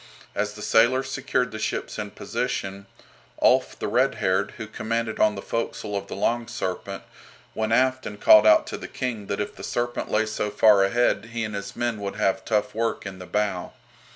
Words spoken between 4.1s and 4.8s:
haired, who